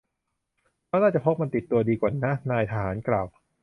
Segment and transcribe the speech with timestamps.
[0.87, 3.27] เราน่าจะพกมันติดตัวดีกว่านะ นายทหารกล่าว